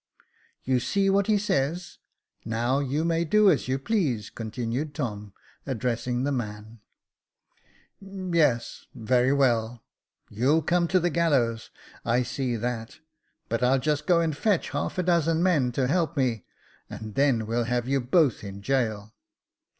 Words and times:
"You 0.63 0.79
see 0.79 1.11
what 1.11 1.27
he 1.27 1.37
says: 1.37 1.99
now 2.43 2.79
you 2.79 3.05
may 3.05 3.23
do 3.23 3.51
as 3.51 3.67
you 3.67 3.77
please," 3.77 4.31
continued 4.31 4.95
Tom, 4.95 5.31
addressing 5.67 6.23
the 6.23 6.31
man. 6.31 6.79
Yes— 8.01 8.87
very 8.95 9.31
well— 9.31 9.83
you'll 10.31 10.63
come 10.63 10.87
to 10.87 10.99
the 10.99 11.11
gallows, 11.11 11.69
I 12.03 12.23
see 12.23 12.55
that 12.55 12.89
J 12.89 12.97
but 13.47 13.61
I'll 13.61 13.77
just 13.77 14.07
go 14.07 14.21
and 14.21 14.35
fetch 14.35 14.71
half 14.71 14.97
a 14.97 15.03
dozen 15.03 15.43
men 15.43 15.71
to 15.73 15.85
help 15.85 16.17
me, 16.17 16.45
and 16.89 17.13
then 17.13 17.45
we'll 17.45 17.65
have 17.65 17.87
you 17.87 18.01
both 18.01 18.43
in 18.43 18.59
gaol." 18.61 19.13